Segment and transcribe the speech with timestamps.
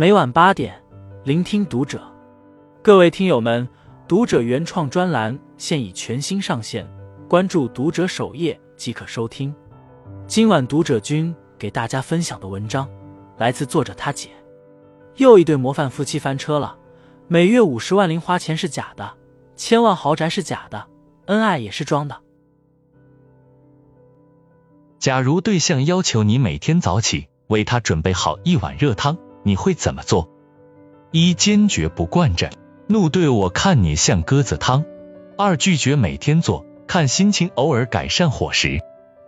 [0.00, 0.82] 每晚八点，
[1.24, 2.00] 聆听读者。
[2.82, 3.68] 各位听友们，
[4.08, 6.88] 读者原创专栏现已全新上线，
[7.28, 9.54] 关注读者首页即可收听。
[10.26, 12.88] 今晚读者君给大家分享的文章
[13.36, 14.30] 来自作者他姐。
[15.16, 16.78] 又一对模范夫妻翻车了，
[17.28, 19.12] 每月五十万零花钱是假的，
[19.54, 20.86] 千万豪宅是假的，
[21.26, 22.16] 恩爱也是装的。
[24.98, 30.28] 假如对象要求你每天早起为他准备好一碗热汤，你会怎么做？
[31.10, 32.50] 一坚决不惯着，
[32.86, 34.84] 怒对我看你像鸽子汤；
[35.36, 38.78] 二拒绝每天做，看心情偶尔改善伙食；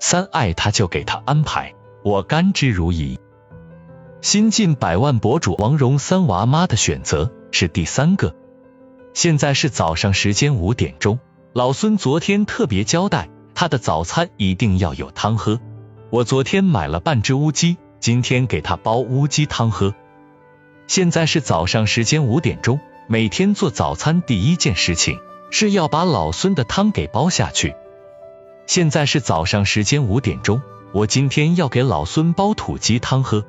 [0.00, 3.18] 三爱他就给他安排，我甘之如饴。
[4.20, 8.34] 新晋百万博主王蓉三娃妈的选择是第三个。
[9.14, 11.18] 现在是早上时间五点钟，
[11.52, 15.58] 老孙昨天特别交代，他的早餐一定要有汤喝。
[16.10, 19.94] 我昨天买了半只乌鸡，今天给他煲乌鸡汤喝。
[20.90, 25.20] 现在是早上时间五点钟，每天做早餐第一件事情
[25.52, 27.76] 是要把老孙的汤给煲下去。
[28.66, 33.46] 现在是早上时间五点钟，我今天要给老孙煲土鸡汤喝。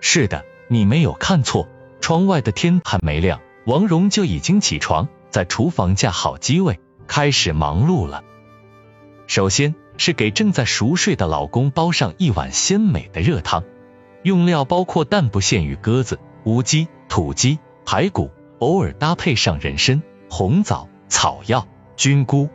[0.00, 1.66] 是的，你没有看错，
[2.02, 8.22] 窗外的天还没亮，王蓉就已经起床，在厨房架好机位，开始忙碌了。
[9.26, 13.64] 首先是给正在熟睡的老公煲上一碗鲜美的热汤，
[14.22, 22.50] 用料包括但不限于鸽子、乌鸡、土鸡、排骨，偶尔搭配上人参、红枣、草药、菌菇。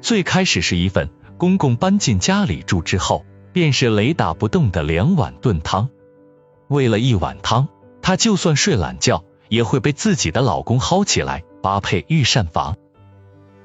[0.00, 5.88] 最开始是一份，公公搬进家里住之后，便是雷打不动的两碗炖汤。
[6.68, 7.66] 为了一碗汤，
[8.00, 12.76] 她就算睡懒觉，也会被自己的老公薅起来搭配御膳房。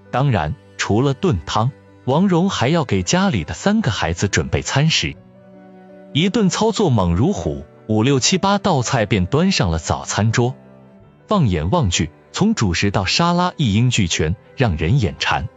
[0.10, 1.72] 当然，除了炖汤，
[2.06, 5.16] 王蓉还要给家里的三个孩子准备餐食。
[6.14, 10.56] 一顿操作猛如虎，五六七八道菜便端上了早餐桌。
[11.28, 15.48] 放眼望去，从主食到沙拉一应俱全，让人眼馋。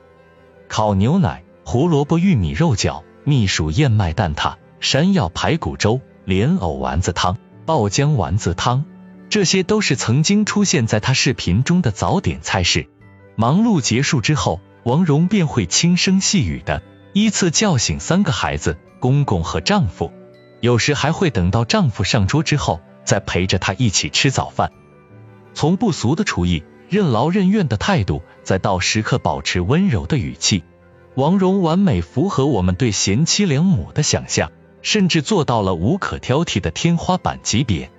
[0.69, 6.01] 烤牛奶、胡萝卜玉米肉饺、蜜薯燕麦蛋挞、山药排骨粥。
[6.27, 8.85] 莲藕丸子汤、爆浆丸子汤，
[9.31, 12.87] 这些都是曾经出现在他视频中的早点菜式。
[13.35, 16.83] 忙碌结束之后，王蓉便会轻声细语的
[17.15, 20.13] 依次叫醒三个孩子、公公和丈夫，
[20.61, 24.73] 有时还会等到丈夫上桌之后，再陪着他一起吃早饭。
[25.55, 30.65] 从不俗的厨艺、任劳任怨的态度，再到时刻保持温柔的语气，
[31.15, 34.51] 王蓉完美符合我们对贤妻良母的想象。
[34.81, 37.91] 甚至做到了无可挑剔的天花板级别。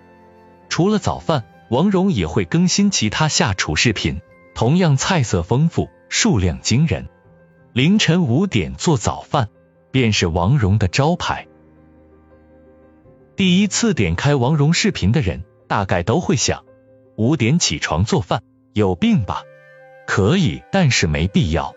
[0.69, 4.21] 除了早饭，王蓉也会更新其他下厨视频，
[4.55, 7.09] 同样菜色丰富，数量惊人。
[7.73, 9.49] 凌晨五点做早饭，
[9.91, 11.48] 便是王蓉的招牌。
[13.39, 16.65] 第一次点开王蓉视频的人，大概都会想：
[17.15, 18.41] 五点起床做饭，
[18.73, 19.43] 有病吧？
[20.05, 21.73] 可以，但是没必要。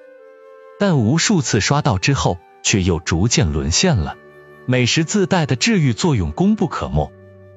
[0.80, 4.16] 但无数次刷到之后，却又逐渐沦陷了。
[4.66, 7.12] 美食自带的治愈作用功不可没，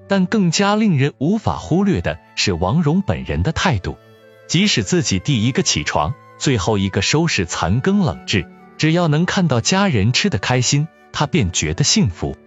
[0.07, 3.97] 但更加令人无法忽略的是王蓉本人的态度。
[4.45, 8.45] 即使自己第一个起床，最后一个收拾残羹冷炙，
[8.77, 12.37] 只要能看到家人吃得开心，她便觉得幸福。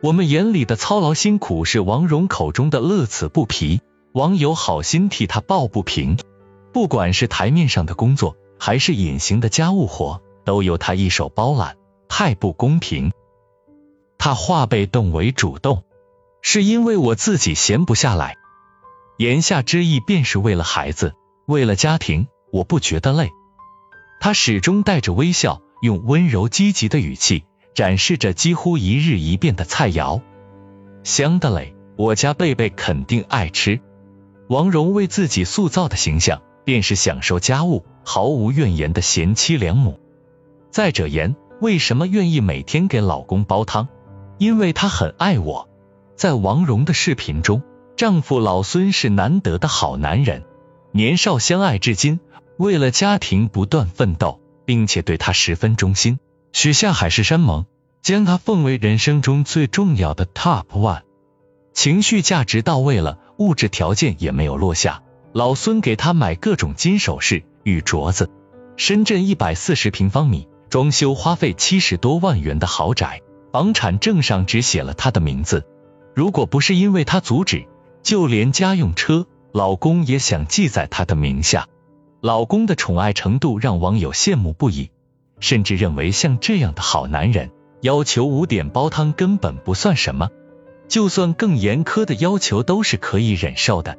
[0.00, 3.80] 我们眼里的操劳辛苦，是王蓉口中的乐此不疲。
[4.12, 6.16] 网友好心替她抱不平，
[6.72, 11.76] 不管是台面上的工作，还是隐形的家务活，都由她一手包揽，
[12.08, 13.12] 太不公平。
[14.18, 15.82] 他化被动为主动，
[16.42, 18.36] 是因为我自己闲不下来。
[19.16, 21.14] 言下之意便是为了孩子，
[21.46, 23.30] 为了家庭，我不觉得累。
[24.20, 27.44] 他始终带着微笑，用温柔积极的语气
[27.78, 30.20] 展示着几乎一日一变的菜肴。
[31.04, 33.78] 香的嘞，我家贝贝肯定爱吃。
[34.48, 40.00] 王蓉为自己塑造的形象，便是享受家务、毫无怨言的贤妻良母。
[40.72, 43.86] 再者言，为什么愿意每天给老公煲汤？
[44.38, 45.68] 因为他很爱我，
[46.16, 47.62] 在王蓉的视频中，
[47.94, 50.42] 丈夫老孙是难得的好男人，
[50.90, 52.18] 年少相爱至今，
[52.56, 56.18] 为了家庭不断奋斗，并且对他十分忠心，
[56.52, 57.66] 许下海誓山盟，
[58.02, 61.02] 将他奉为人生中最重要的 top one。
[61.72, 65.02] 情绪价值到位了，物质条件也没有落下，
[65.32, 68.30] 老孙给他买各种金首饰、玉镯子，
[68.76, 73.22] 深圳一百四十平方米，装修花费七十多万元的豪宅。
[73.50, 75.66] 房产证上只写了他的名字，
[76.14, 77.66] 如果不是因为他阻止，
[78.02, 81.66] 就连家用车，老公也想记在他的名下。
[82.20, 84.90] 老公的宠爱程度让网友羡慕不已，
[85.40, 87.50] 甚至认为像这样的好男人，
[87.80, 90.30] 要求五点煲汤根本不算什么。
[90.88, 93.98] 就算更严苛的要求都是可以忍受的。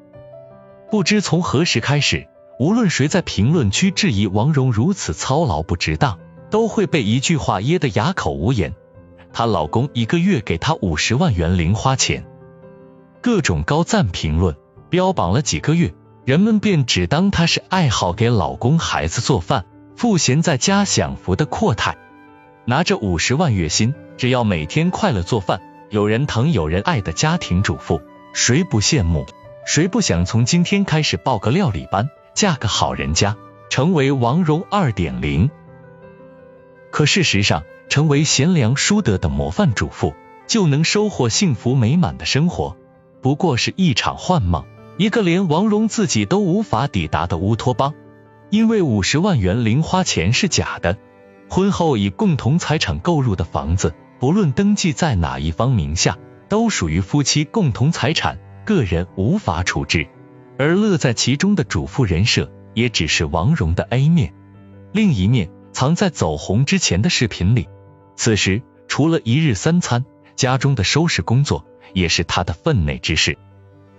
[0.89, 2.27] 不知从何时开始，
[2.59, 6.17] 无论谁在评论区质疑王蓉如此操劳不值当，
[6.49, 8.73] 都会被一句话噎得哑口无言：
[9.31, 12.25] 她老公一个月给她五十万元零花钱。
[13.21, 14.55] 各种高赞评论
[14.89, 15.93] 标榜了几个月，
[16.25, 19.65] 人们便只当她是爱好给老公孩子做饭、
[19.99, 21.97] 赋闲在家享福的阔太。
[22.63, 25.59] 拿着五十万月薪，只要每天快乐做饭，
[25.89, 28.01] 有人疼有人爱的家庭主妇，
[28.31, 29.25] 谁不羡慕？
[29.65, 33.35] 谁不想从今天开始报个料理班，嫁个好人家，
[33.69, 35.51] 成为王蓉二点零？
[36.91, 40.13] 可事实上，成为贤良淑德的模范主妇，
[40.47, 42.77] 就能收获幸福美满的生活，
[43.19, 44.63] 不过是一场幻梦，
[44.95, 47.93] 一个连王蓉自己都无法抵达的乌托邦。
[48.49, 50.97] 因为五十万元零花钱是假的，
[51.49, 56.17] 婚后以共同财产购入的房子，不论登记在哪一方名下，
[56.47, 58.39] 都属于夫妻共同财产。
[58.65, 60.07] 个人无法处置，
[60.59, 64.33] 而乐在其中的主妇人设也只是王蓉的 A 面，
[64.91, 67.67] 另一面藏在走红之前的视频里。
[68.15, 70.05] 此时除了一日三餐，
[70.35, 73.39] 家中的收拾工作也是她的分内之事。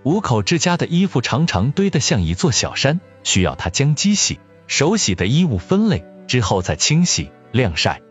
[0.03, 8.01] 五口之家的衣服常常堆得像一座小山，需要她将机洗、手洗的衣物分类之后再清洗晾晒。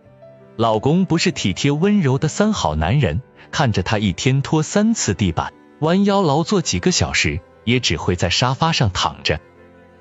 [0.56, 5.52] 老公不是体贴温柔的三好男人，看着他一天拖三次地板。
[5.80, 9.40] 弯腰劳作几个小时，也只会在沙发上躺着。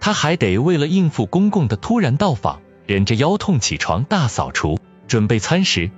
[0.02, 5.90] 他还得为了应付公公的突然到访，忍着腰痛起床大扫除，准备餐食。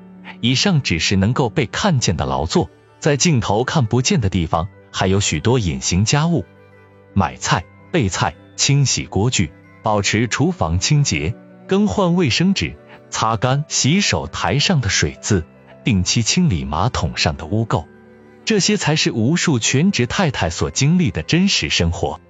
[0.41, 2.69] 以上只是能够被看见的劳作，
[2.99, 6.45] 在镜头看不见的地方，还有许多隐形家务：
[7.13, 11.33] 买菜、备菜、清洗锅具、保持厨房清洁、
[11.67, 12.75] 更换卫生纸、
[13.09, 15.43] 擦干洗手台上的水渍、
[15.83, 17.87] 定期清理马桶上的污垢。
[18.45, 22.21] 这些才是无数全职太太所经历的真实生活。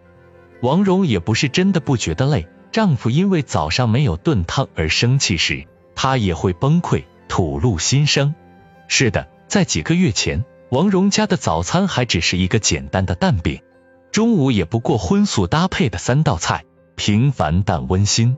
[0.61, 8.33] 王蓉也不是真的不觉得累，丈夫因为早上没有炖汤而生气时，她也会崩溃，吐露心声。
[8.87, 13.59] 是的，在几个月前，王蓉家的早餐还只是一个简单的蛋饼，
[14.11, 16.65] 中午也不过荤素搭配的三道菜，
[16.95, 18.37] 平凡但温馨。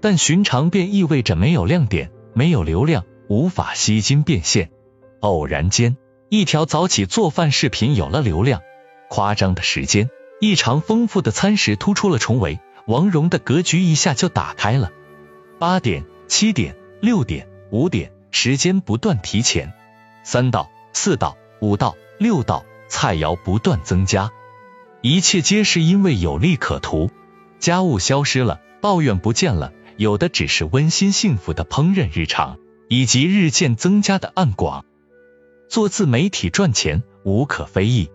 [0.00, 4.70] 但寻常便意味着没有亮点，没有流量，无法吸金变现。
[5.20, 5.96] 偶然间。
[6.30, 8.60] 一条早起做饭视频有了流量，
[9.08, 10.10] 夸张的时间，
[10.40, 14.90] 异常丰富的餐食突出了重围，王蓉的格局一下就打开了。
[15.60, 19.74] 八点、七点、六点、五点，时间不断提前，
[20.24, 24.32] 三道、四道、五道、六道，菜肴不断增加，
[25.06, 27.10] 一切皆是因为有利可图。
[27.58, 32.56] 家务消失了，抱怨不见了，有的只是温馨幸福的烹饪日常，
[32.88, 34.86] 以及日渐增加的暗广。
[35.68, 38.08] 做自媒体赚钱无可非议，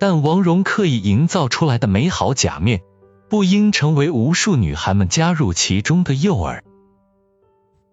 [0.00, 2.80] 但王蓉刻意营造出来的美好假面，
[3.28, 6.62] 不应成为无数女孩们加入其中的诱饵。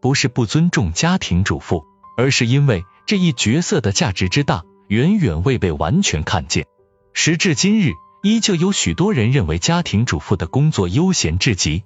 [0.01, 1.83] 不是不尊重家庭主妇，
[2.17, 6.65] 而是因为这一角色的价值之大，远远未被完全看见。
[7.13, 11.83] 时至今日，依旧有许多人认为家庭主妇的工作悠闲至极，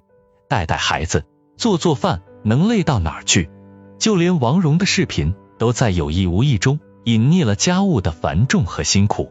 [0.48, 1.24] 带带孩子、
[1.56, 3.50] 做做饭，能累到哪儿去？
[3.98, 6.80] 就连王蓉的视频，都在有意无意中。
[7.04, 9.30] 隐匿了家务的繁重和辛苦。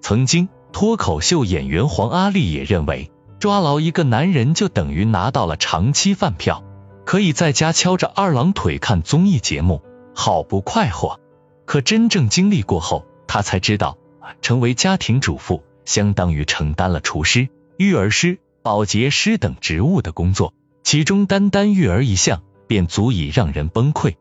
[0.00, 6.64] 曾经，脱口秀演员黄阿丽也认为，抓牢一个男人就等于拿到了长期饭票，
[7.04, 9.82] 可以在家翘着二郎腿看综艺节目，
[10.16, 11.20] 好不快活。
[11.64, 13.96] 可真正经历过后，她才知道，
[14.42, 20.52] 成为家庭主妇相当于承担了厨师、育儿师、保洁师等职务的工作，
[20.84, 24.16] 其中单单育儿一项便足以让人崩溃。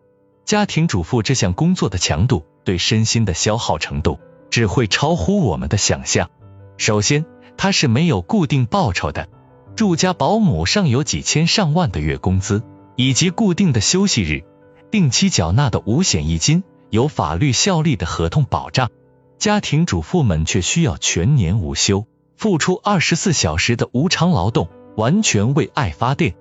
[0.46, 2.46] 家庭主妇这项工作的强度。
[2.66, 4.20] 对身心的消耗程度
[4.50, 6.32] 只会超乎我们的想象。
[6.80, 7.24] 首先，
[7.58, 9.30] 它是没有固定报酬的，
[9.76, 12.64] 住家保姆尚有几千上万的月工资，
[12.96, 14.46] 以及固定的休息日、
[14.90, 18.90] 定期缴纳的五险一金、有法律效力的合同保障。
[19.38, 26.36] 家庭主妇们却需要全年无休，付出二十四小时的无偿劳动，完全为爱发电。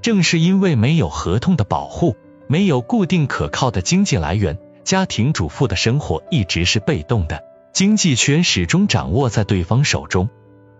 [0.00, 2.16] 正是因为没有合同的保护，
[2.46, 4.58] 没有固定可靠的经济来源。
[4.84, 7.42] 家庭主妇的生活一直是被动的，
[7.72, 10.28] 经济权始终掌握在对方手中。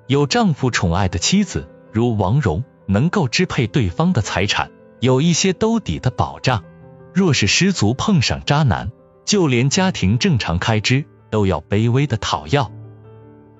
[0.07, 6.64] 有丈夫宠爱的妻子，如王蓉，能够支配对方的财产，有一些兜底的保障。
[7.14, 8.93] 若是失足碰上渣男，
[9.25, 12.71] 就连家庭正常开支都要卑微的讨要，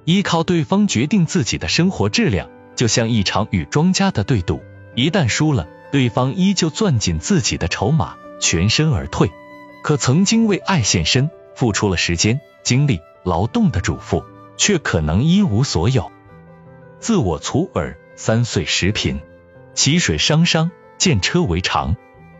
[0.05, 4.63] 依靠对方决定自己的生活质量，就像一场与庄家的对赌，
[4.95, 9.33] 一旦输了，对方依旧攥紧自己的筹码，全身而退。
[9.83, 14.23] 可曾经为爱献身，付出了时间、精力、劳动的主妇，
[14.57, 16.13] 却可能一无所有。
[17.01, 19.21] 自我粗耳，三岁时贫，
[19.75, 21.97] 骑水伤伤，见车为常。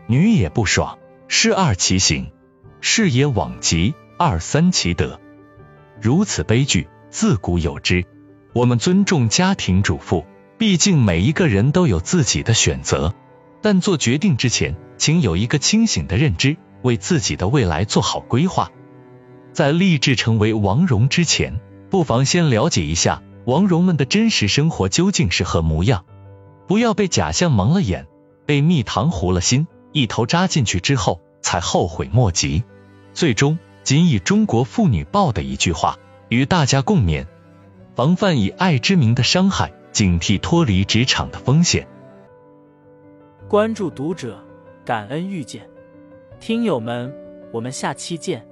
[0.07, 2.31] 女也不爽，是二其行；
[2.79, 5.19] 事也往极，二三其德。
[6.01, 8.05] 如此悲剧，自古有之。
[8.53, 10.25] 我们尊重家庭主妇，
[10.57, 13.13] 毕竟每一个人都有自己的选择。
[13.61, 18.71] 但做决定之前，请有一个清醒的认知，为自己的未来做好规划。
[19.53, 21.59] 在立志成为王蓉之前，
[21.89, 26.05] 不妨先了解一下王蓉们的真实生活究竟是何模样，
[26.67, 28.05] 不要被假象蒙了眼，
[28.45, 29.67] 被蜜糖糊了心。
[29.93, 32.63] 一头扎进去之后，才后悔莫及。
[33.13, 35.99] 最终，仅以中国妇女报的一句话
[36.29, 37.23] 与大家共勉：
[37.93, 41.87] 防范以爱之名的伤害，警惕脱离职场的风险。
[43.47, 44.43] 关注读者，
[44.83, 45.69] 感恩遇见，
[46.39, 47.13] 听友们，
[47.53, 48.43] 我们下期见。